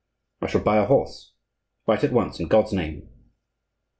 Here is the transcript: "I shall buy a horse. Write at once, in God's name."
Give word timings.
"I 0.41 0.47
shall 0.47 0.61
buy 0.63 0.77
a 0.77 0.85
horse. 0.87 1.33
Write 1.85 2.03
at 2.03 2.11
once, 2.11 2.39
in 2.39 2.47
God's 2.47 2.73
name." 2.73 3.07